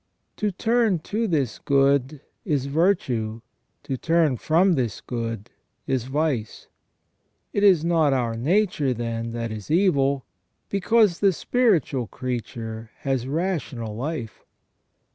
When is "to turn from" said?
3.83-4.73